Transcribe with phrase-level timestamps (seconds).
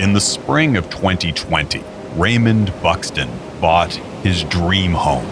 [0.00, 1.84] In the spring of 2020,
[2.16, 3.28] Raymond Buxton
[3.60, 5.26] bought his dream home.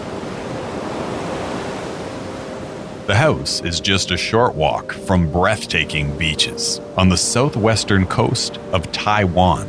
[3.07, 8.91] The house is just a short walk from breathtaking beaches on the southwestern coast of
[8.91, 9.65] Taiwan.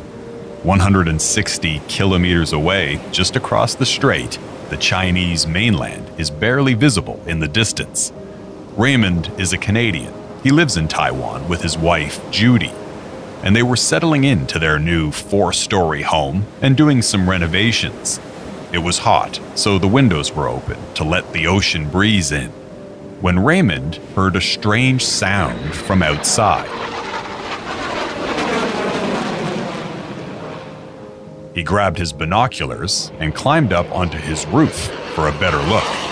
[0.61, 4.37] 160 kilometers away, just across the strait,
[4.69, 8.13] the Chinese mainland is barely visible in the distance.
[8.77, 10.13] Raymond is a Canadian.
[10.43, 12.71] He lives in Taiwan with his wife, Judy,
[13.43, 18.19] and they were settling into their new four story home and doing some renovations.
[18.71, 22.49] It was hot, so the windows were open to let the ocean breeze in.
[23.19, 26.69] When Raymond heard a strange sound from outside,
[31.53, 36.10] he grabbed his binoculars and climbed up onto his roof for a better look.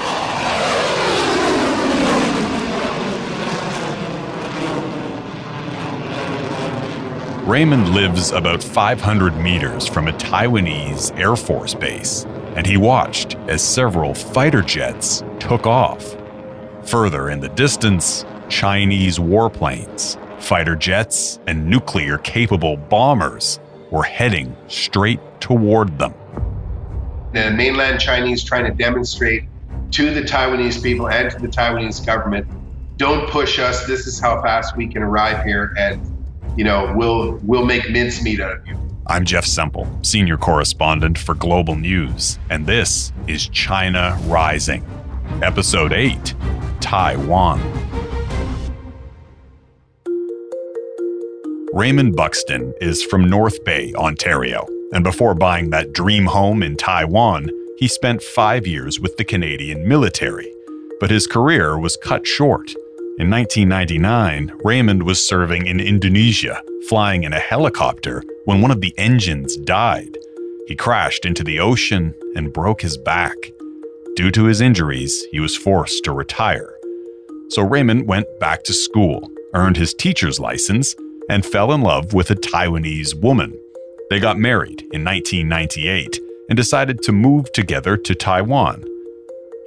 [7.49, 13.63] Raymond lives about 500 meters from a Taiwanese Air Force base, and he watched as
[13.63, 16.15] several fighter jets took off.
[16.85, 25.19] Further in the distance, Chinese warplanes, fighter jets, and nuclear capable bombers were heading straight
[25.41, 26.13] toward them.
[27.33, 29.45] The mainland Chinese trying to demonstrate
[29.93, 32.45] to the Taiwanese people and to the Taiwanese government
[32.97, 33.87] don't push us.
[33.87, 35.99] This is how fast we can arrive here, and
[36.57, 38.77] you know, we'll we'll make mincemeat out of you.
[39.07, 44.85] I'm Jeff Semple, senior correspondent for Global News, and this is China Rising,
[45.41, 46.35] Episode 8
[46.79, 47.59] Taiwan.
[51.73, 57.49] Raymond Buxton is from North Bay, Ontario, and before buying that dream home in Taiwan,
[57.77, 60.53] he spent five years with the Canadian military.
[60.99, 62.71] But his career was cut short
[63.19, 68.97] in 1999, Raymond was serving in Indonesia, flying in a helicopter when one of the
[68.97, 70.17] engines died.
[70.67, 73.35] He crashed into the ocean and broke his back.
[74.15, 76.73] Due to his injuries, he was forced to retire.
[77.49, 80.95] So Raymond went back to school, earned his teacher's license,
[81.29, 83.53] and fell in love with a Taiwanese woman.
[84.09, 88.85] They got married in 1998 and decided to move together to Taiwan.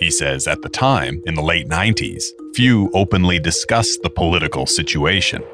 [0.03, 2.25] He says at the time, in the late 90s,
[2.57, 5.45] few openly discussed the political situation.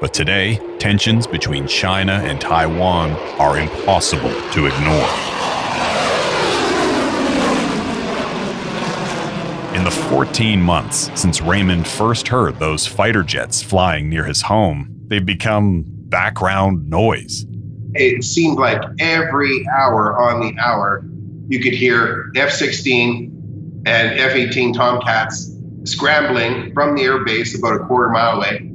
[0.00, 5.10] But today, tensions between China and Taiwan are impossible to ignore.
[9.76, 14.88] In the 14 months since Raymond first heard those fighter jets flying near his home,
[15.08, 17.44] they've become background noise.
[17.92, 21.04] It seemed like every hour on the hour,
[21.48, 23.37] you could hear F 16
[23.86, 28.70] and F 18 Tomcats scrambling from the airbase about a quarter mile away.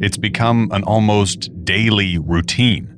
[0.00, 2.92] It's become an almost daily routine.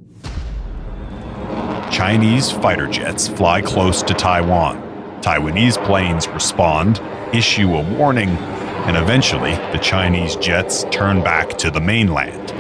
[1.91, 4.83] Chinese fighter jets fly close to Taiwan.
[5.23, 7.01] Taiwanese planes respond,
[7.33, 12.53] issue a warning, and eventually the Chinese jets turn back to the mainland.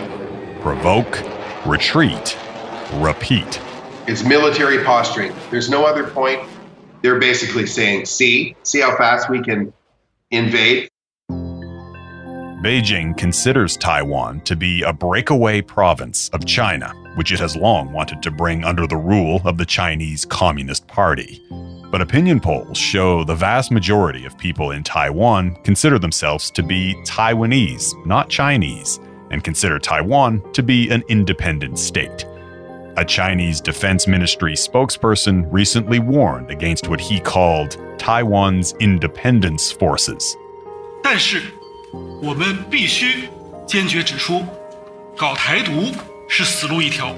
[0.60, 1.22] Provoke,
[1.66, 2.36] retreat,
[2.94, 3.60] repeat.
[4.06, 5.32] It's military posturing.
[5.50, 6.42] There's no other point
[7.02, 9.72] they're basically saying, see, see how fast we can
[10.30, 10.88] invade.
[12.60, 18.20] Beijing considers Taiwan to be a breakaway province of China, which it has long wanted
[18.24, 21.40] to bring under the rule of the Chinese Communist Party.
[21.90, 26.94] But opinion polls show the vast majority of people in Taiwan consider themselves to be
[27.06, 28.98] Taiwanese, not Chinese,
[29.30, 32.26] and consider Taiwan to be an independent state
[32.97, 40.35] A Chinese Defense Ministry spokesperson recently warned against what he called Taiwan's independence forces.
[41.03, 41.41] 但是，
[42.21, 43.29] 我们必须
[43.65, 44.45] 坚决指出，
[45.17, 45.91] 搞台独
[46.29, 47.13] 是死路一条。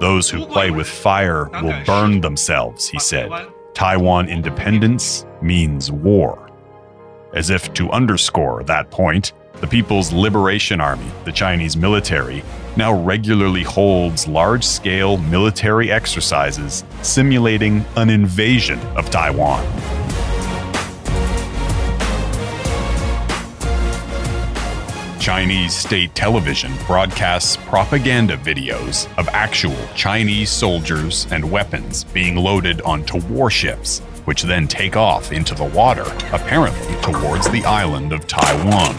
[0.00, 3.30] Those who play with fire will burn themselves, he said.
[3.74, 6.38] Taiwan independence means war.
[7.32, 12.42] As if to underscore that point, the People's Liberation Army, the Chinese military,
[12.77, 19.65] now regularly holds large scale military exercises simulating an invasion of Taiwan.
[25.19, 33.19] Chinese state television broadcasts propaganda videos of actual Chinese soldiers and weapons being loaded onto
[33.27, 38.95] warships, which then take off into the water, apparently towards the island of Taiwan.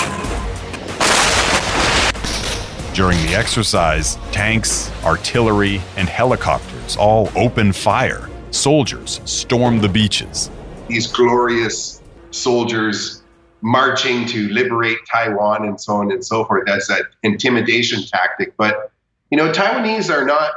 [2.98, 8.28] During the exercise, tanks, artillery, and helicopters all open fire.
[8.50, 10.50] Soldiers storm the beaches.
[10.88, 12.02] These glorious
[12.32, 13.22] soldiers
[13.60, 16.64] marching to liberate Taiwan and so on and so forth.
[16.66, 18.56] That's an intimidation tactic.
[18.56, 18.90] But,
[19.30, 20.50] you know, Taiwanese are not,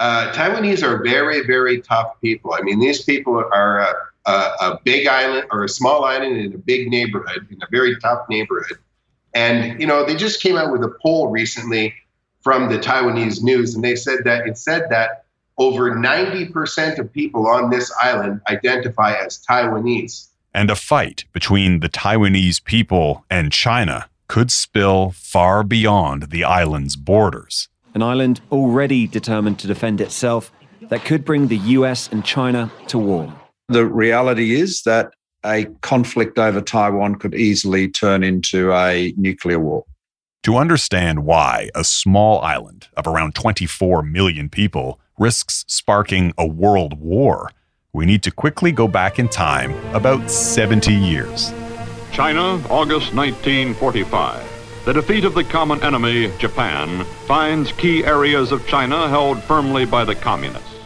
[0.00, 2.54] uh, Taiwanese are very, very tough people.
[2.54, 3.94] I mean, these people are a,
[4.26, 7.96] a, a big island or a small island in a big neighborhood, in a very
[8.00, 8.78] tough neighborhood.
[9.34, 11.94] And, you know, they just came out with a poll recently
[12.40, 15.24] from the Taiwanese news, and they said that it said that
[15.58, 21.88] over 90% of people on this island identify as Taiwanese and a fight between the
[21.88, 27.68] Taiwanese people and China could spill far beyond the island's borders.
[27.94, 30.50] An island already determined to defend itself
[30.88, 33.32] that could bring the US and China to war.
[33.68, 35.12] The reality is that
[35.48, 39.84] a conflict over Taiwan could easily turn into a nuclear war.
[40.44, 47.00] To understand why a small island of around 24 million people risks sparking a world
[47.00, 47.50] war,
[47.92, 51.52] we need to quickly go back in time about 70 years.
[52.12, 54.44] China, August 1945.
[54.84, 60.04] The defeat of the common enemy, Japan, finds key areas of China held firmly by
[60.04, 60.77] the communists.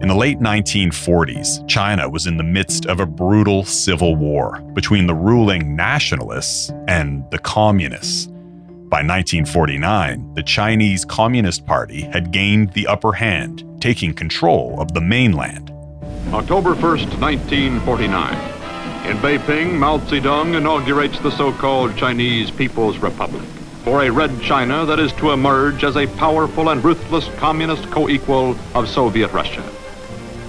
[0.00, 5.06] In the late 1940s, China was in the midst of a brutal civil war between
[5.06, 8.26] the ruling nationalists and the communists.
[8.88, 15.02] By 1949, the Chinese Communist Party had gained the upper hand, taking control of the
[15.02, 15.70] mainland.
[16.32, 19.06] October 1st, 1949.
[19.06, 23.46] In Beiping, Mao Zedong inaugurates the so called Chinese People's Republic
[23.84, 28.08] for a red China that is to emerge as a powerful and ruthless communist co
[28.08, 29.62] equal of Soviet Russia.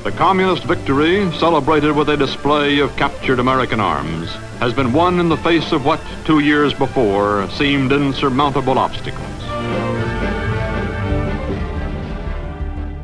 [0.04, 5.30] The communist victory, celebrated with a display of captured American arms, has been won in
[5.30, 9.28] the face of what two years before seemed insurmountable obstacles.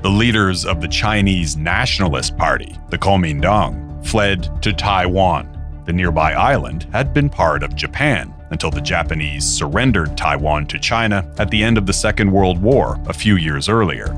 [0.01, 5.53] The leaders of the Chinese Nationalist Party, the Kuomintang, fled to Taiwan.
[5.85, 11.31] The nearby island had been part of Japan until the Japanese surrendered Taiwan to China
[11.37, 14.15] at the end of the Second World War a few years earlier.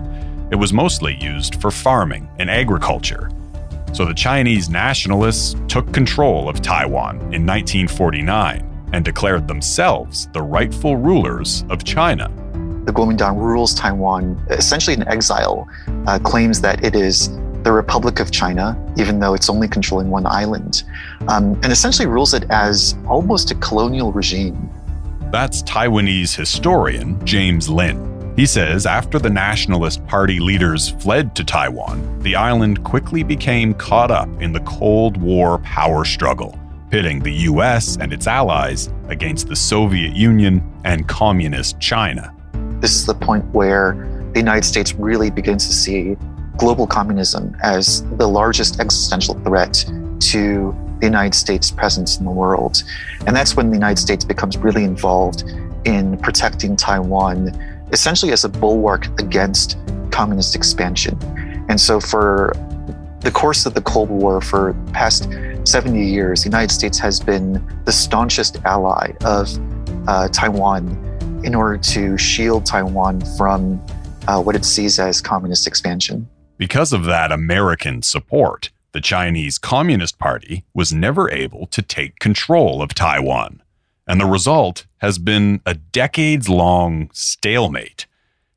[0.51, 3.29] It was mostly used for farming and agriculture.
[3.93, 10.97] So the Chinese nationalists took control of Taiwan in 1949 and declared themselves the rightful
[10.97, 12.31] rulers of China.
[12.85, 15.67] The Kuomintang rules Taiwan essentially in exile,
[16.07, 17.29] uh, claims that it is
[17.63, 20.83] the Republic of China, even though it's only controlling one island,
[21.27, 24.69] um, and essentially rules it as almost a colonial regime.
[25.31, 28.08] That's Taiwanese historian James Lin.
[28.39, 34.11] He says after the Nationalist Party leaders fled to Taiwan, the island quickly became caught
[34.11, 36.57] up in the Cold War power struggle,
[36.89, 42.33] pitting the US and its allies against the Soviet Union and Communist China.
[42.79, 46.15] This is the point where the United States really begins to see
[46.55, 49.83] global communism as the largest existential threat
[50.21, 52.83] to the United States' presence in the world.
[53.27, 55.43] And that's when the United States becomes really involved
[55.83, 59.77] in protecting Taiwan essentially as a bulwark against
[60.11, 61.17] communist expansion.
[61.69, 62.53] And so, for
[63.21, 65.29] the course of the Cold War, for past
[65.65, 69.49] 70 years, the United States has been the staunchest ally of
[70.07, 70.87] uh, Taiwan
[71.43, 73.83] in order to shield Taiwan from
[74.27, 76.27] uh, what it sees as communist expansion.
[76.57, 82.81] Because of that American support, the Chinese Communist Party was never able to take control
[82.81, 83.61] of Taiwan.
[84.07, 88.05] And the result has been a decades long stalemate.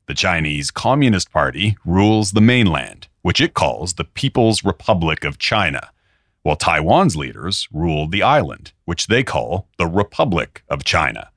[0.07, 5.89] The Chinese Communist Party rules the mainland, which it calls the People's Republic of China,
[6.43, 11.29] while Taiwan's leaders rule the island, which they call the Republic of China.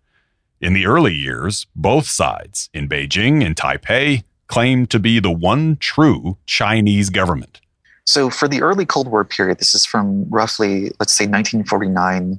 [0.61, 5.77] In the early years, both sides, in Beijing and Taipei, claimed to be the one
[5.77, 7.61] true Chinese government.
[8.05, 12.39] So, for the early Cold War period, this is from roughly, let's say, 1949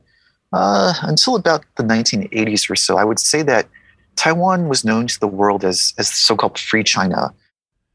[0.53, 3.67] uh, until about the 1980s or so, I would say that
[4.15, 7.33] Taiwan was known to the world as, as so-called free China.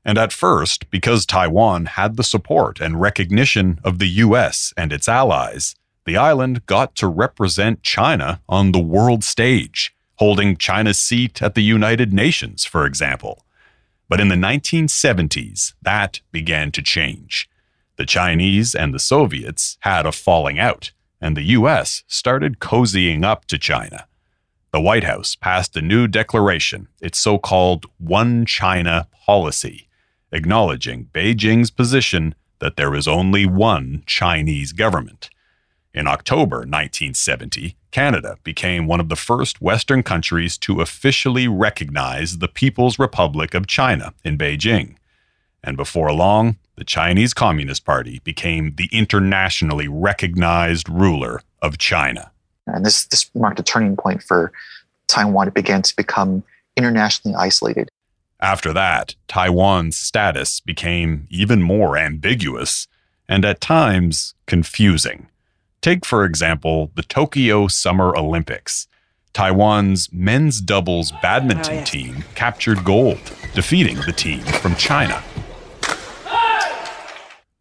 [0.04, 5.08] And at first, because Taiwan had the support and recognition of the US and its
[5.08, 11.54] allies, the island got to represent China on the world stage, holding China's seat at
[11.54, 13.44] the United Nations, for example.
[14.08, 17.48] But in the 1970s, that began to change.
[17.96, 20.90] The Chinese and the Soviets had a falling out
[21.22, 24.06] and the US started cozying up to China.
[24.72, 29.86] the White House passed a new declaration, its so called One China policy,
[30.32, 35.28] acknowledging Beijing's position that there is only one Chinese government.
[35.92, 42.48] In October 1970, Canada became one of the first Western countries to officially recognize the
[42.48, 44.96] People's Republic of China in Beijing.
[45.62, 52.30] And before long, the Chinese Communist Party became the internationally recognized ruler of China.
[52.66, 54.52] And this, this marked a turning point for
[55.08, 55.48] Taiwan.
[55.48, 56.42] It began to become
[56.76, 57.90] internationally isolated.
[58.40, 62.88] After that, Taiwan's status became even more ambiguous
[63.28, 65.28] and at times confusing.
[65.80, 68.88] Take, for example, the Tokyo Summer Olympics.
[69.32, 71.84] Taiwan's men's doubles badminton oh, yeah.
[71.84, 73.20] team captured gold,
[73.54, 75.22] defeating the team from China.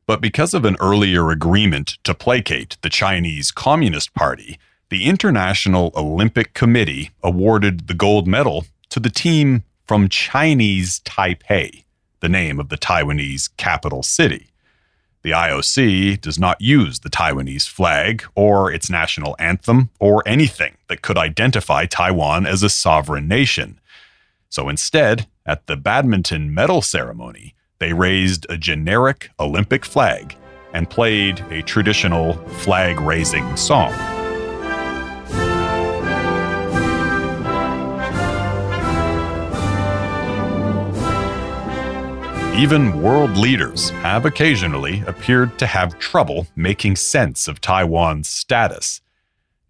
[0.05, 6.53] But because of an earlier agreement to placate the Chinese Communist Party, the International Olympic
[6.53, 11.85] Committee awarded the gold medal to the team from Chinese Taipei,
[12.19, 14.47] the name of the Taiwanese capital city.
[15.23, 21.03] The IOC does not use the Taiwanese flag or its national anthem or anything that
[21.03, 23.79] could identify Taiwan as a sovereign nation.
[24.49, 30.35] So instead, at the badminton medal ceremony, they raised a generic Olympic flag
[30.71, 33.91] and played a traditional flag raising song.
[42.55, 49.01] Even world leaders have occasionally appeared to have trouble making sense of Taiwan's status.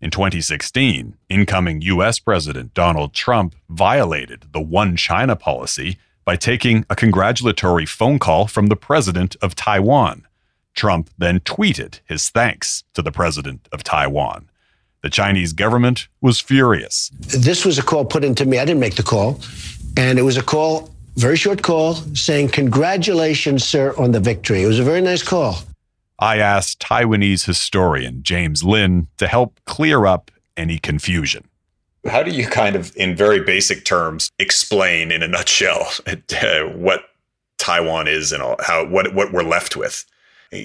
[0.01, 6.95] In 2016, incoming US President Donald Trump violated the One China policy by taking a
[6.95, 10.25] congratulatory phone call from the president of Taiwan.
[10.73, 14.49] Trump then tweeted his thanks to the president of Taiwan.
[15.01, 17.09] The Chinese government was furious.
[17.19, 18.59] This was a call put into me.
[18.59, 19.39] I didn't make the call.
[19.97, 24.63] And it was a call very short call saying, Congratulations, sir, on the victory.
[24.63, 25.57] It was a very nice call.
[26.19, 31.47] I asked Taiwanese historian James Lin to help clear up any confusion.
[32.07, 37.03] How do you kind of, in very basic terms, explain in a nutshell uh, what
[37.57, 40.05] Taiwan is and all, how what what we're left with,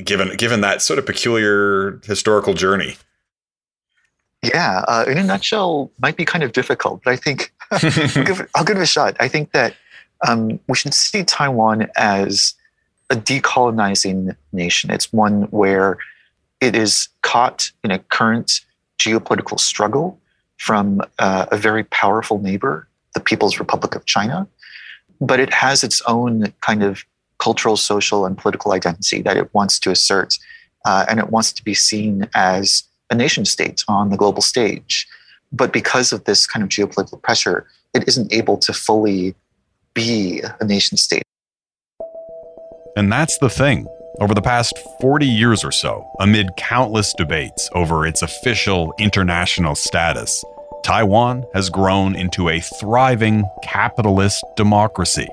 [0.04, 2.96] given given that sort of peculiar historical journey?
[4.42, 7.80] Yeah, uh, in a nutshell, might be kind of difficult, but I think I'll,
[8.24, 9.16] give it, I'll give it a shot.
[9.18, 9.74] I think that
[10.26, 12.54] um, we should see Taiwan as
[13.10, 14.90] a decolonizing nation.
[14.90, 15.98] It's one where
[16.60, 18.60] it is caught in a current
[18.98, 20.18] geopolitical struggle
[20.58, 24.46] from uh, a very powerful neighbor, the People's Republic of China.
[25.20, 27.04] But it has its own kind of
[27.38, 30.36] cultural, social, and political identity that it wants to assert.
[30.84, 35.06] Uh, and it wants to be seen as a nation state on the global stage.
[35.52, 39.34] But because of this kind of geopolitical pressure, it isn't able to fully
[39.94, 41.22] be a nation state.
[42.96, 43.86] And that's the thing.
[44.18, 50.42] Over the past 40 years or so, amid countless debates over its official international status,
[50.82, 55.28] Taiwan has grown into a thriving capitalist democracy.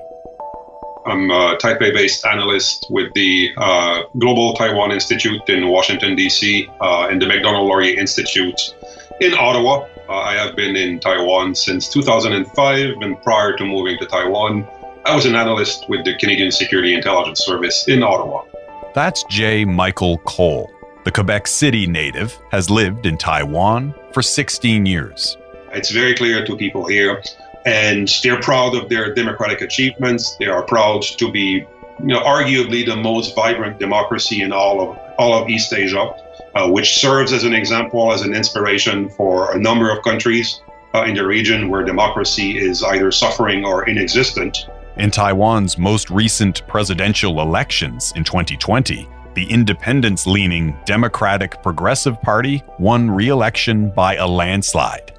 [1.06, 7.08] I'm a Taipei based analyst with the uh, Global Taiwan Institute in Washington, D.C., uh,
[7.10, 8.74] and the Macdonald Laurier Institute
[9.20, 9.86] in Ottawa.
[10.10, 14.68] Uh, I have been in Taiwan since 2005, and prior to moving to Taiwan,
[15.06, 18.44] I was an analyst with the Canadian Security Intelligence Service in Ottawa.
[18.94, 19.64] That's J.
[19.64, 20.70] Michael Cole.
[21.04, 25.36] The Quebec City native has lived in Taiwan for 16 years.
[25.72, 27.22] It's very clear to people here,
[27.66, 30.36] and they're proud of their democratic achievements.
[30.38, 31.66] They are proud to be,
[31.98, 36.12] you know, arguably the most vibrant democracy in all of all of East Asia
[36.54, 40.60] uh, which serves as an example, as an inspiration for a number of countries
[40.94, 44.68] uh, in the region where democracy is either suffering or inexistent.
[44.96, 53.10] In Taiwan's most recent presidential elections in 2020, the independence leaning Democratic Progressive Party won
[53.10, 55.12] re election by a landslide.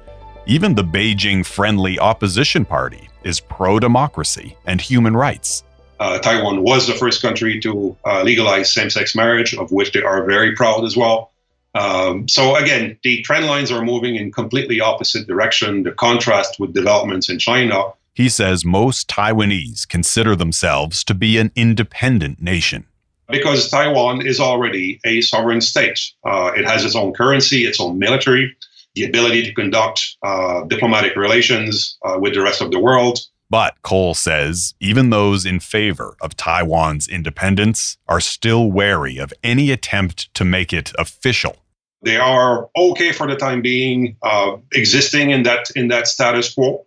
[0.46, 5.62] Even the Beijing friendly opposition party is pro democracy and human rights.
[6.00, 10.02] Uh, Taiwan was the first country to uh, legalize same sex marriage, of which they
[10.02, 11.32] are very proud as well.
[11.74, 15.82] Um, so, again, the trend lines are moving in completely opposite direction.
[15.82, 17.92] The contrast with developments in China.
[18.16, 22.86] He says most Taiwanese consider themselves to be an independent nation.
[23.28, 26.00] Because Taiwan is already a sovereign state.
[26.24, 28.56] Uh, it has its own currency, its own military,
[28.94, 33.18] the ability to conduct uh, diplomatic relations uh, with the rest of the world.
[33.50, 39.70] But Cole says even those in favor of Taiwan's independence are still wary of any
[39.70, 41.56] attempt to make it official.
[42.00, 46.86] They are okay for the time being, uh, existing in that in that status quo.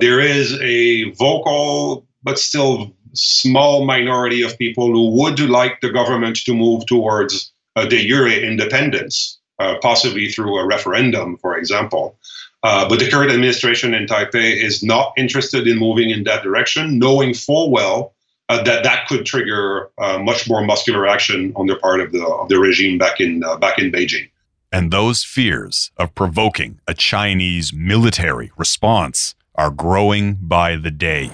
[0.00, 6.36] There is a vocal but still small minority of people who would like the government
[6.44, 12.16] to move towards a de jure independence, uh, possibly through a referendum, for example.
[12.62, 16.98] Uh, but the current administration in Taipei is not interested in moving in that direction,
[16.98, 18.14] knowing full well
[18.48, 22.24] uh, that that could trigger uh, much more muscular action on the part of the
[22.24, 24.28] of the regime back in uh, back in Beijing.
[24.70, 31.30] And those fears of provoking a Chinese military response are growing by the day.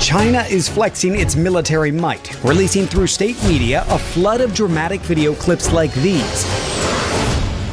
[0.00, 5.34] China is flexing its military might, releasing through state media a flood of dramatic video
[5.34, 6.44] clips like these.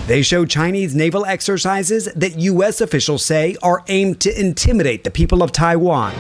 [0.07, 2.79] They show Chinese naval exercises that U.S.
[2.79, 6.13] officials say are aimed to intimidate the people of Taiwan.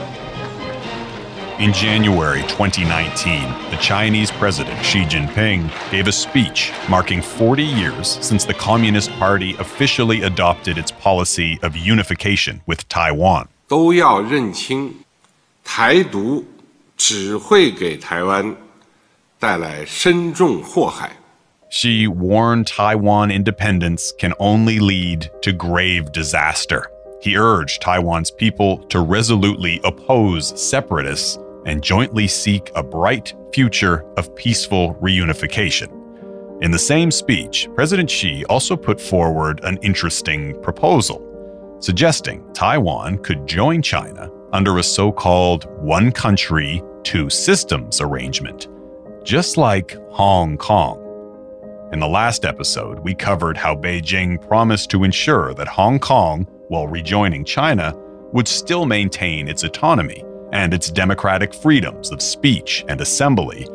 [1.58, 8.44] In January 2019, the Chinese President Xi Jinping gave a speech marking 40 years since
[8.44, 13.48] the Communist Party officially adopted its policy of unification with Taiwan.
[13.68, 14.92] 都要认清
[15.64, 16.44] 台独
[16.96, 18.56] 只会给台湾
[19.38, 21.12] 带来深重祸害。
[21.70, 26.90] Xi warned Taiwan independence can only lead to grave disaster.
[27.22, 34.33] He urged Taiwan's people to resolutely oppose separatists and jointly seek a bright future of
[34.35, 35.93] peaceful reunification.
[36.63, 41.21] In the same speech, President Xi also put forward an interesting proposal,
[41.79, 48.69] suggesting Taiwan could join China under a so called one country, two systems arrangement,
[49.23, 51.03] just like Hong Kong.
[51.91, 56.87] In the last episode, we covered how Beijing promised to ensure that Hong Kong, while
[56.87, 57.93] rejoining China,
[58.31, 63.67] would still maintain its autonomy and its democratic freedoms of speech and assembly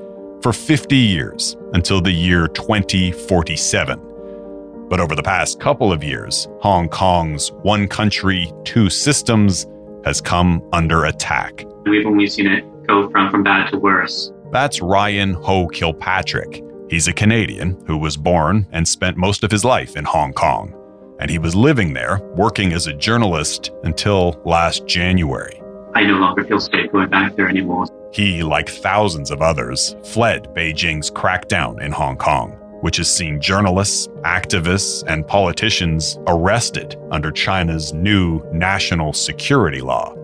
[0.43, 4.88] for 50 years until the year 2047.
[4.88, 9.67] But over the past couple of years, Hong Kong's one country, two systems
[10.05, 11.64] has come under attack.
[11.87, 14.32] We've only seen it go from, from bad to worse.
[14.50, 16.63] That's Ryan Ho Kilpatrick.
[16.91, 20.75] He's a Canadian who was born and spent most of his life in Hong Kong.
[21.21, 25.62] And he was living there, working as a journalist until last January.
[25.95, 27.87] I no longer feel safe going back there anymore.
[28.13, 34.09] He, like thousands of others, fled Beijing's crackdown in Hong Kong, which has seen journalists,
[34.23, 40.15] activists, and politicians arrested under China's new national security law.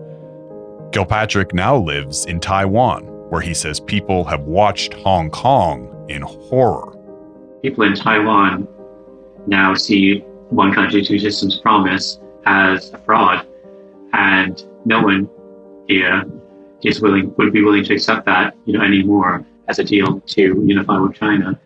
[0.91, 6.95] Kilpatrick now lives in Taiwan, where he says people have watched Hong Kong in horror.
[7.61, 8.67] People in Taiwan
[9.45, 13.45] now see one country, two systems promise as a fraud,
[14.13, 15.29] and no one
[15.89, 16.23] here
[16.83, 20.41] is willing would be willing to accept that you know anymore as a deal to
[20.65, 21.59] unify with China.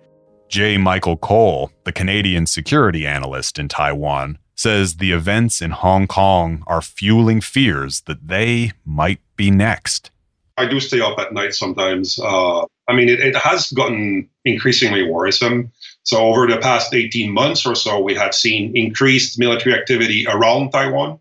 [0.50, 0.78] J.
[0.78, 6.82] Michael Cole, the Canadian security analyst in Taiwan, says the events in Hong Kong are
[6.82, 10.12] fueling fears that they might be next.
[10.58, 12.20] I do stay up at night sometimes.
[12.20, 15.72] Uh, I mean, it, it, has gotten increasingly worrisome.
[16.04, 20.70] So, over the past 18 months or so, we have seen increased military activity around
[20.70, 21.20] Taiwan.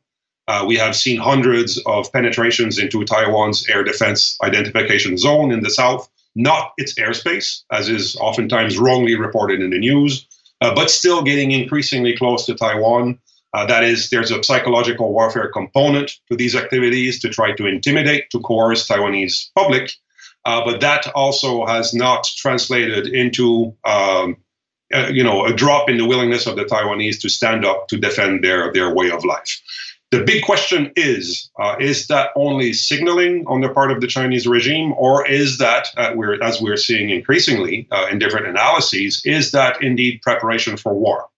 [0.53, 5.71] Uh, we have seen hundreds of penetrations into Taiwan's air defense identification zone in the
[5.71, 10.27] south, not its airspace, as is oftentimes wrongly reported in the news,
[10.61, 13.19] uh, but still getting increasingly close to Taiwan.
[13.55, 18.29] Uh, that is, there's a psychological warfare component to these activities to try to intimidate,
[18.29, 19.91] to coerce Taiwanese public.
[20.45, 24.37] Uh, but that also has not translated into, um,
[24.93, 27.97] uh, you know, a drop in the willingness of the Taiwanese to stand up to
[27.97, 29.63] defend their their way of life.
[30.13, 34.47] The big question is: uh, Is that only signaling on the part of the Chinese
[34.47, 39.53] regime, or is that, uh, we're, as we're seeing increasingly uh, in different analyses, is
[39.53, 41.31] that indeed preparation for war?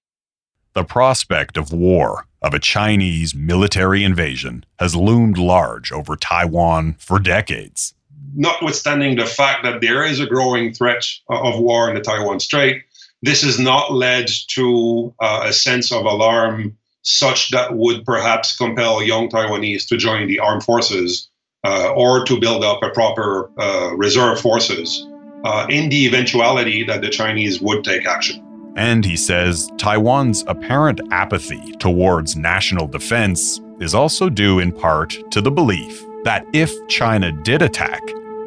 [0.72, 7.20] The prospect of war, of a Chinese military invasion, has loomed large over Taiwan for
[7.20, 7.94] decades.
[8.34, 12.82] Notwithstanding the fact that there is a growing threat of war in the Taiwan Strait,
[13.22, 19.02] this has not led to uh, a sense of alarm such that would perhaps compel
[19.02, 21.28] young Taiwanese to join the armed forces
[21.64, 25.06] uh, or to build up a proper uh, reserve forces
[25.44, 28.42] uh, in the eventuality that the Chinese would take action.
[28.76, 35.40] And he says Taiwan's apparent apathy towards national defense is also due in part to
[35.40, 38.00] the belief that if China did attack,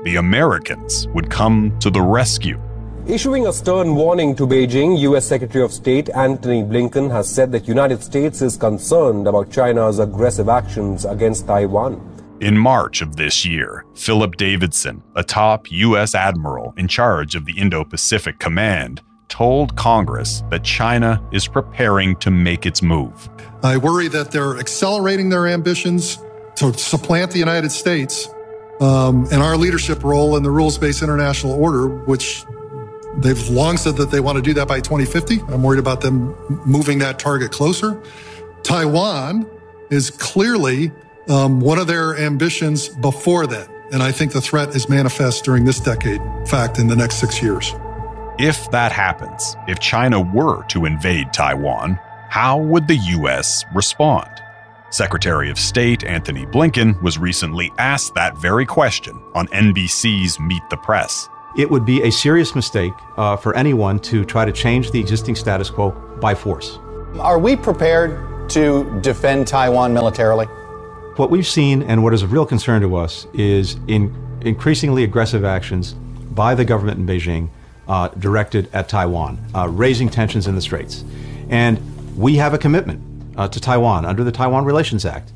[0.03, 2.61] the Americans would come to the rescue.
[3.07, 5.25] Issuing a stern warning to Beijing, U.S.
[5.25, 10.49] Secretary of State Antony Blinken has said that United States is concerned about China's aggressive
[10.49, 12.01] actions against Taiwan.
[12.41, 16.15] In March of this year, Philip Davidson, a top U.S.
[16.15, 22.29] admiral in charge of the Indo Pacific Command, told Congress that China is preparing to
[22.29, 23.29] make its move.
[23.63, 26.17] I worry that they're accelerating their ambitions
[26.57, 28.27] to supplant the United States
[28.81, 32.43] um, and our leadership role in the rules based international order, which
[33.17, 35.41] they've long said that they want to do that by 2050.
[35.53, 38.01] I'm worried about them moving that target closer.
[38.63, 39.49] Taiwan
[39.89, 40.91] is clearly
[41.29, 43.69] um, one of their ambitions before that.
[43.91, 47.15] And I think the threat is manifest during this decade, in fact, in the next
[47.15, 47.73] six years.
[48.37, 51.99] If that happens, if China were to invade Taiwan,
[52.29, 53.63] how would the U.S.
[53.73, 54.29] respond?
[54.89, 60.77] Secretary of State Antony Blinken was recently asked that very question on NBC's Meet the
[60.77, 61.29] Press.
[61.57, 65.35] It would be a serious mistake uh, for anyone to try to change the existing
[65.35, 65.89] status quo
[66.21, 66.77] by force.
[67.19, 70.45] Are we prepared to defend Taiwan militarily?
[71.15, 75.43] What we've seen and what is a real concern to us is in increasingly aggressive
[75.43, 77.49] actions by the government in Beijing
[77.87, 81.03] uh, directed at Taiwan, uh, raising tensions in the Straits.
[81.49, 81.79] And
[82.15, 83.01] we have a commitment
[83.35, 85.33] uh, to Taiwan under the Taiwan Relations Act.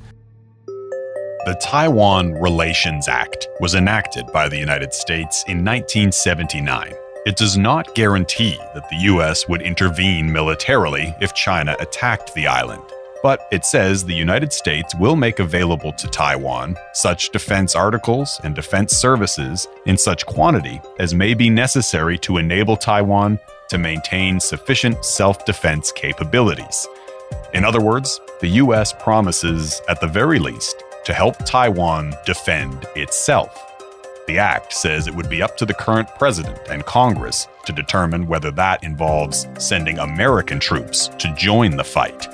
[1.44, 6.94] The Taiwan Relations Act was enacted by the United States in 1979.
[7.26, 9.48] It does not guarantee that the U.S.
[9.48, 12.84] would intervene militarily if China attacked the island,
[13.24, 18.54] but it says the United States will make available to Taiwan such defense articles and
[18.54, 25.04] defense services in such quantity as may be necessary to enable Taiwan to maintain sufficient
[25.04, 26.88] self defense capabilities.
[27.56, 28.94] In other words, the U.S.
[28.94, 33.68] promises, at the very least, to help Taiwan defend itself.
[34.28, 38.28] The act says it would be up to the current president and Congress to determine
[38.28, 42.28] whether that involves sending American troops to join the fight.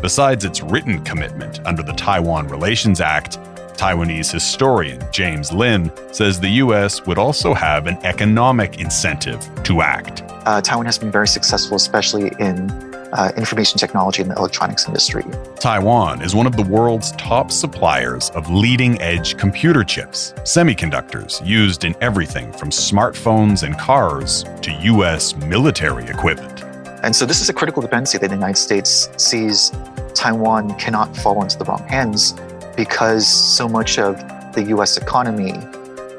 [0.00, 3.38] Besides its written commitment under the Taiwan Relations Act,
[3.76, 7.04] Taiwanese historian James Lin says the U.S.
[7.06, 10.22] would also have an economic incentive to act.
[10.46, 12.68] Uh, Taiwan has been very successful, especially in
[13.16, 15.24] uh, information technology and the electronics industry.
[15.58, 21.84] Taiwan is one of the world's top suppliers of leading edge computer chips, semiconductors used
[21.84, 25.34] in everything from smartphones and cars to U.S.
[25.36, 26.62] military equipment.
[27.02, 29.72] And so, this is a critical dependency that the United States sees
[30.14, 32.34] Taiwan cannot fall into the wrong hands
[32.76, 34.16] because so much of
[34.54, 35.52] the US economy,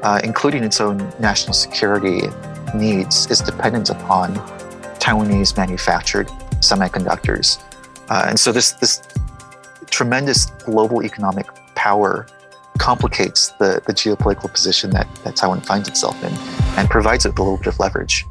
[0.02, 2.22] uh, including its own national security
[2.74, 4.34] needs, is dependent upon
[4.98, 6.28] Taiwanese manufactured
[6.60, 7.62] semiconductors.
[8.10, 9.02] Uh, and so this this
[9.90, 12.26] tremendous global economic power
[12.78, 16.32] complicates the, the geopolitical position that, that Taiwan finds itself in
[16.78, 18.24] and provides it with a little bit of leverage.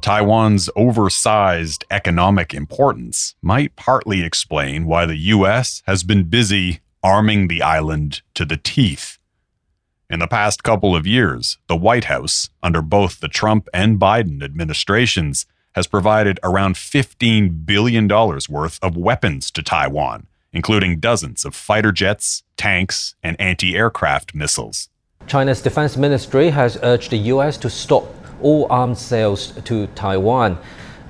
[0.00, 5.82] Taiwan's oversized economic importance might partly explain why the U.S.
[5.86, 9.18] has been busy arming the island to the teeth.
[10.10, 14.42] In the past couple of years, the White House, under both the Trump and Biden
[14.42, 15.46] administrations,
[15.78, 22.42] has provided around $15 billion worth of weapons to Taiwan, including dozens of fighter jets,
[22.56, 24.88] tanks, and anti aircraft missiles.
[25.28, 27.56] China's defense ministry has urged the U.S.
[27.58, 28.12] to stop
[28.42, 30.58] all arms sales to Taiwan.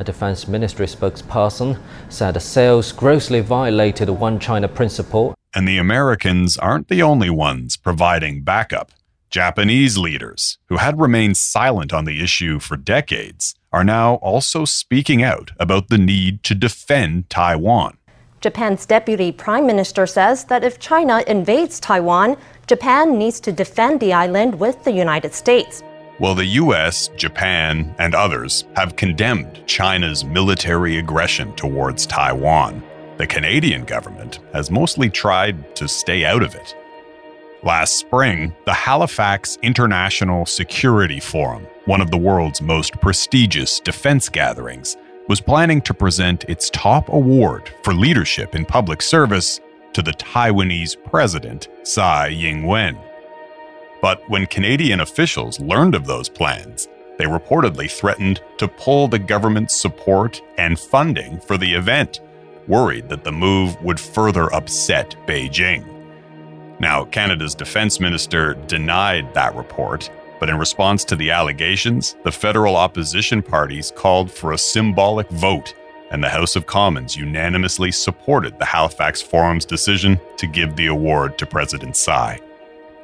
[0.01, 5.35] A defense ministry spokesperson said the sales grossly violated the One China principle.
[5.55, 8.93] And the Americans aren't the only ones providing backup.
[9.31, 15.23] Japanese leaders, who had remained silent on the issue for decades, are now also speaking
[15.23, 17.97] out about the need to defend Taiwan.
[18.41, 24.13] Japan's deputy prime minister says that if China invades Taiwan, Japan needs to defend the
[24.13, 25.83] island with the United States.
[26.21, 32.83] Well, the US, Japan, and others have condemned China's military aggression towards Taiwan.
[33.19, 36.77] The Canadian government has mostly tried to stay out of it.
[37.65, 44.99] Last spring, the Halifax International Security Forum, one of the world's most prestigious defense gatherings,
[45.27, 49.59] was planning to present its top award for leadership in public service
[49.95, 52.99] to the Taiwanese president, Tsai Ing wen.
[54.03, 59.75] But when Canadian officials learned of those plans, they reportedly threatened to pull the government's
[59.75, 62.21] support and funding for the event,
[62.67, 65.87] worried that the move would further upset Beijing.
[66.81, 72.77] Now, Canada's defense minister denied that report, but in response to the allegations, the federal
[72.77, 75.75] opposition parties called for a symbolic vote,
[76.11, 81.39] and the House of Commons unanimously supported the Halifax Forum's decision to give the award
[81.39, 82.41] to President Tsai.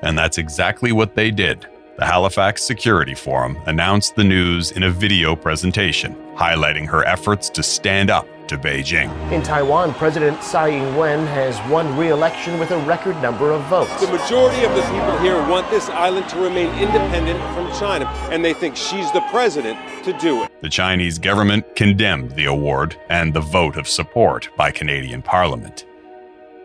[0.02, 1.66] And that's exactly what they did.
[1.96, 7.62] The Halifax Security Forum announced the news in a video presentation, highlighting her efforts to
[7.62, 9.10] stand up to Beijing.
[9.32, 13.62] In Taiwan, President Tsai Ing wen has won re election with a record number of
[13.64, 14.00] votes.
[14.00, 18.44] The majority of the people here want this island to remain independent from China, and
[18.44, 20.50] they think she's the president to do it.
[20.60, 25.86] The Chinese government condemned the award and the vote of support by Canadian Parliament.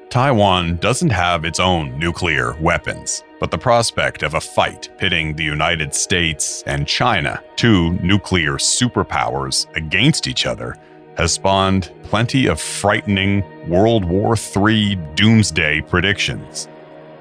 [0.09, 5.43] Taiwan doesn't have its own nuclear weapons, but the prospect of a fight pitting the
[5.43, 10.75] United States and China, two nuclear superpowers, against each other
[11.19, 16.69] has spawned plenty of frightening World War III doomsday predictions.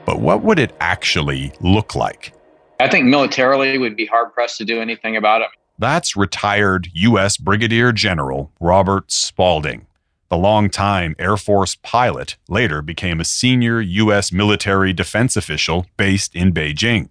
[0.06, 2.32] But what would it actually look like?
[2.78, 5.48] I think militarily we'd be hard pressed to do anything about it.
[5.80, 7.36] That's retired U.S.
[7.38, 9.88] Brigadier General Robert Spalding.
[10.28, 14.30] The longtime Air Force pilot later became a senior U.S.
[14.30, 17.08] military defense official based in Beijing.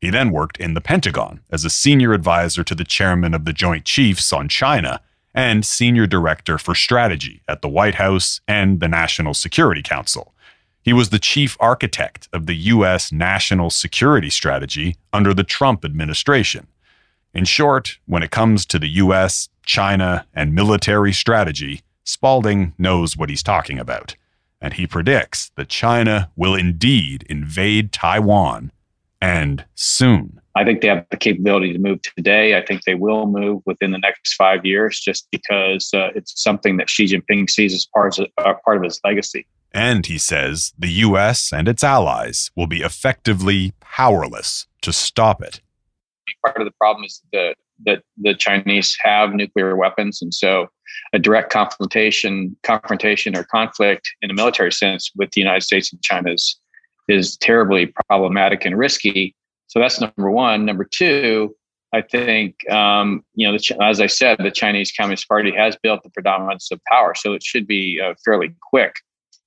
[0.00, 3.52] He then worked in the Pentagon as a senior advisor to the chairman of the
[3.52, 5.00] Joint Chiefs on China
[5.36, 10.34] and senior director for strategy at the White House and the National Security Council.
[10.82, 13.12] He was the chief architect of the U.S.
[13.12, 16.68] national security strategy under the Trump administration.
[17.34, 23.28] In short, when it comes to the U.S., China, and military strategy, Spalding knows what
[23.28, 24.14] he's talking about,
[24.60, 28.70] and he predicts that China will indeed invade Taiwan,
[29.20, 30.40] and soon.
[30.56, 32.56] I think they have the capability to move today.
[32.56, 36.78] I think they will move within the next five years, just because uh, it's something
[36.78, 39.46] that Xi Jinping sees as part of, uh, part of his legacy.
[39.72, 41.52] And he says the U.S.
[41.52, 45.60] and its allies will be effectively powerless to stop it.
[46.42, 50.68] Part of the problem is that that the Chinese have nuclear weapons, and so
[51.12, 56.02] a direct confrontation, confrontation or conflict in a military sense with the United States and
[56.02, 56.58] China is,
[57.08, 59.35] is terribly problematic and risky.
[59.68, 60.64] So that's number one.
[60.64, 61.54] Number two,
[61.92, 66.02] I think um, you know, the, as I said, the Chinese Communist Party has built
[66.02, 68.96] the predominance of power, so it should be uh, fairly quick.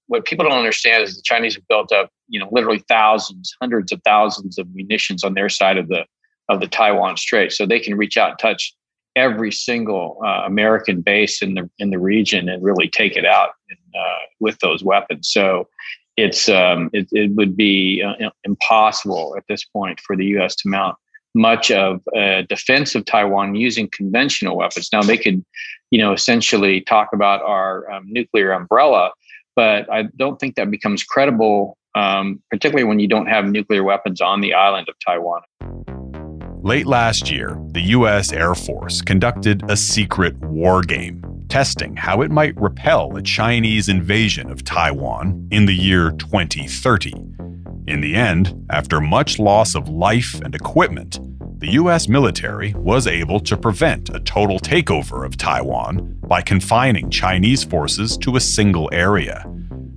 [0.07, 3.91] What people don't understand is the Chinese have built up, you know, literally thousands, hundreds
[3.91, 6.05] of thousands of munitions on their side of the
[6.49, 8.73] of the Taiwan Strait, so they can reach out and touch
[9.15, 13.51] every single uh, American base in the in the region and really take it out
[13.69, 15.29] in, uh, with those weapons.
[15.31, 15.67] So
[16.19, 20.55] it's um, it, it, would be uh, impossible at this point for the U.S.
[20.57, 20.95] to mount
[21.35, 24.89] much of a defense of Taiwan using conventional weapons.
[24.91, 25.43] Now they could,
[25.91, 29.11] you know, essentially talk about our um, nuclear umbrella,
[29.55, 34.21] but I don't think that becomes credible, um, particularly when you don't have nuclear weapons
[34.21, 35.41] on the island of Taiwan.
[36.61, 38.33] Late last year, the U.S.
[38.33, 44.49] Air Force conducted a secret war game, testing how it might repel a Chinese invasion
[44.49, 47.11] of Taiwan in the year 2030.
[47.87, 51.19] In the end, after much loss of life and equipment,
[51.59, 52.07] the U.S.
[52.07, 58.35] military was able to prevent a total takeover of Taiwan by confining Chinese forces to
[58.35, 59.43] a single area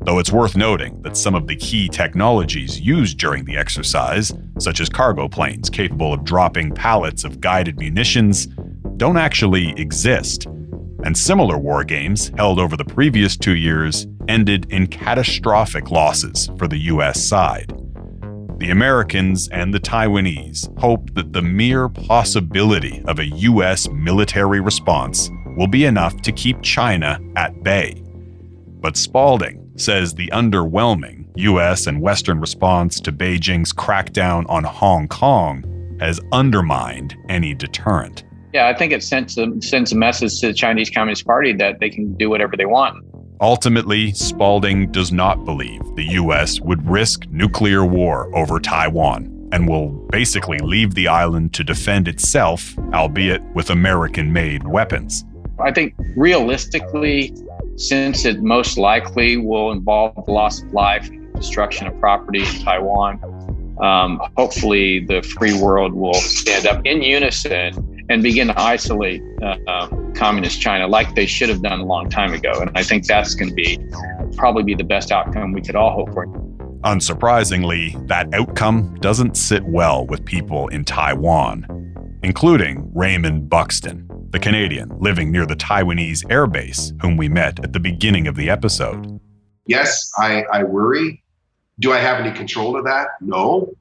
[0.04, 4.80] though it's worth noting that some of the key technologies used during the exercise, such
[4.80, 8.46] as cargo planes capable of dropping pallets of guided munitions,
[8.96, 10.48] don't actually exist.
[11.04, 16.68] And similar war games held over the previous two years ended in catastrophic losses for
[16.68, 17.72] the US side.
[18.58, 25.30] The Americans and the Taiwanese hope that the mere possibility of a US military response
[25.56, 28.02] will be enough to keep China at bay.
[28.80, 35.96] But Spalding, says the underwhelming US and Western response to Beijing's crackdown on Hong Kong
[35.98, 38.24] has undermined any deterrent.
[38.52, 41.80] Yeah, I think it sends a, sends a message to the Chinese Communist Party that
[41.80, 43.02] they can do whatever they want.
[43.40, 46.60] Ultimately, Spalding does not believe the U.S.
[46.60, 52.78] would risk nuclear war over Taiwan and will basically leave the island to defend itself,
[52.92, 55.24] albeit with American made weapons.
[55.58, 57.34] I think realistically,
[57.76, 62.62] since it most likely will involve the loss of life and destruction of property in
[62.62, 63.18] Taiwan.
[63.80, 69.57] Um, hopefully, the free world will stand up in unison and begin to isolate uh,
[69.66, 72.53] um, communist China like they should have done a long time ago.
[72.61, 73.79] And I think that's going to be
[74.37, 76.27] probably be the best outcome we could all hope for.
[76.83, 84.90] Unsurprisingly, that outcome doesn't sit well with people in Taiwan, including Raymond Buxton, the Canadian
[84.98, 89.20] living near the Taiwanese airbase, whom we met at the beginning of the episode.
[89.66, 91.22] Yes, I, I worry.
[91.79, 93.09] Do I have any control of that?
[93.20, 93.72] No.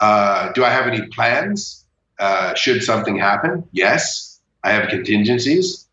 [0.00, 1.83] Uh, do I have any plans?
[2.18, 3.64] Uh, should something happen?
[3.72, 4.40] Yes.
[4.62, 5.86] I have contingencies.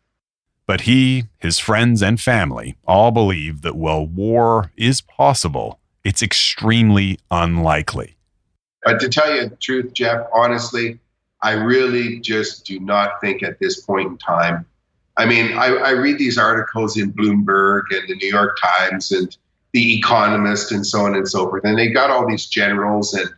[0.66, 7.18] But he, his friends, and family all believe that while war is possible, it's extremely
[7.30, 8.16] unlikely.
[8.84, 10.98] But to tell you the truth, Jeff, honestly,
[11.42, 14.64] I really just do not think at this point in time.
[15.16, 19.36] I mean, I, I read these articles in Bloomberg and the New York Times and
[19.72, 23.28] the Economist and so on and so forth, and they got all these generals and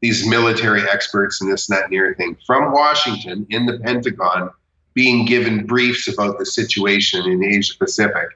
[0.00, 4.50] these military experts and this and that and everything from Washington in the Pentagon
[4.94, 8.28] being given briefs about the situation in Asia Pacific,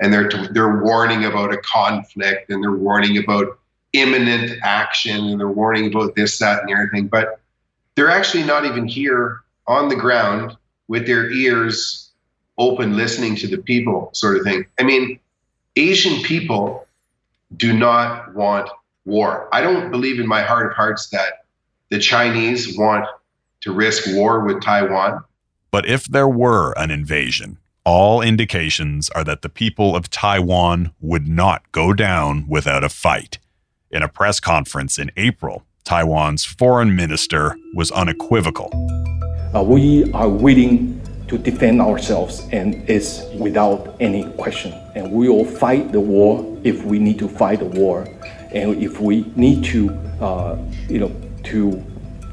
[0.00, 3.58] and they're they're warning about a conflict and they're warning about
[3.92, 7.08] imminent action and they're warning about this, that, and everything.
[7.08, 7.40] But
[7.94, 10.56] they're actually not even here on the ground
[10.88, 12.10] with their ears
[12.58, 14.64] open, listening to the people, sort of thing.
[14.78, 15.18] I mean,
[15.76, 16.86] Asian people
[17.56, 18.68] do not want
[19.04, 19.48] war.
[19.52, 21.44] I don't believe in my heart of hearts that
[21.90, 23.06] the Chinese want
[23.62, 25.22] to risk war with Taiwan.
[25.70, 31.26] But if there were an invasion, all indications are that the people of Taiwan would
[31.26, 33.38] not go down without a fight.
[33.90, 38.70] In a press conference in April, Taiwan's foreign minister was unequivocal.
[39.54, 44.72] Uh, we are willing to defend ourselves, and it's without any question.
[44.94, 48.06] And we will fight the war if we need to fight the war,
[48.54, 51.12] and if we need to, uh, you know,
[51.44, 51.82] to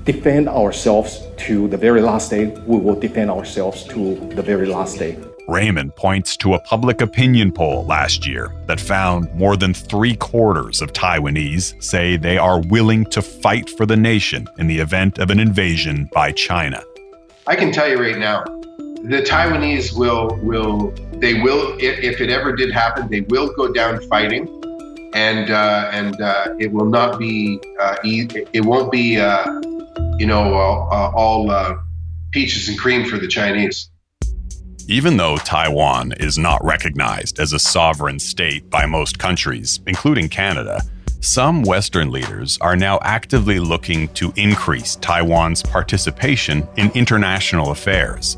[0.04, 4.98] defend ourselves to the very last day, we will defend ourselves to the very last
[4.98, 5.18] day.
[5.48, 10.82] Raymond points to a public opinion poll last year that found more than three quarters
[10.82, 15.32] of Taiwanese say they are willing to fight for the nation in the event of
[15.32, 16.84] an invasion by China.
[17.48, 22.56] I can tell you right now, the Taiwanese will will they will if it ever
[22.56, 24.59] did happen, they will go down fighting,
[25.14, 29.46] and uh, and uh, it will not be uh, it won't be uh,
[30.18, 31.76] you know all, all uh,
[32.32, 33.90] peaches and cream for the Chinese.
[34.88, 40.82] Even though Taiwan is not recognized as a sovereign state by most countries, including Canada,
[41.22, 48.38] some Western leaders are now actively looking to increase Taiwan's participation in international affairs.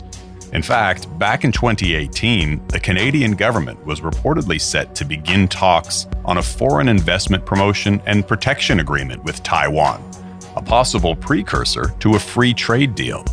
[0.53, 6.39] In fact, back in 2018, the Canadian government was reportedly set to begin talks on
[6.39, 10.03] a foreign investment promotion and protection agreement with Taiwan,
[10.57, 13.23] a possible precursor to a free trade deal.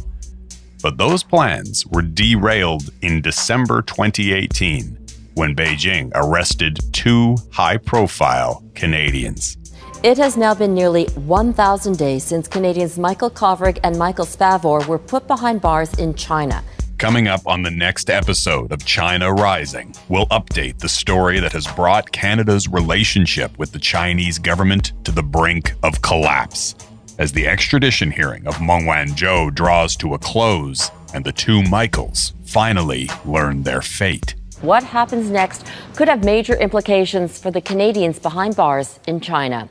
[0.81, 4.97] But those plans were derailed in December 2018
[5.35, 9.57] when Beijing arrested two high profile Canadians.
[10.05, 14.99] It has now been nearly 1,000 days since Canadians Michael Kovrig and Michael Spavor were
[14.99, 16.63] put behind bars in China.
[16.99, 21.65] Coming up on the next episode of China Rising, we'll update the story that has
[21.65, 26.75] brought Canada's relationship with the Chinese government to the brink of collapse
[27.21, 32.33] as the extradition hearing of Meng Wanzhou draws to a close and the two Michaels
[32.45, 34.35] finally learn their fate.
[34.61, 39.69] What happens next could have major implications for the Canadians behind bars in China.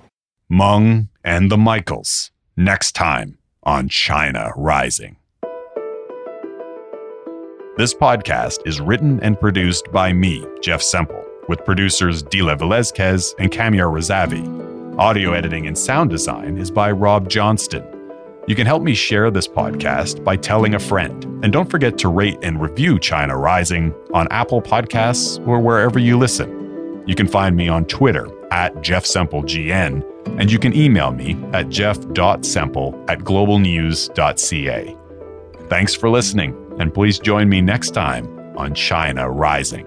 [0.48, 5.18] Meng and the Michaels, next time on China Rising.
[7.78, 13.52] This podcast is written and produced by me, Jeff Semple, with producers Dila Velazquez and
[13.52, 14.98] Camille Razavi.
[14.98, 17.86] Audio editing and sound design is by Rob Johnston.
[18.48, 21.24] You can help me share this podcast by telling a friend.
[21.44, 26.18] And don't forget to rate and review China Rising on Apple Podcasts or wherever you
[26.18, 27.04] listen.
[27.06, 33.06] You can find me on Twitter at JeffSempleGN, and you can email me at jeff.semple
[33.08, 34.98] at globalnews.ca.
[35.70, 39.87] Thanks for listening, and please join me next time on China Rising.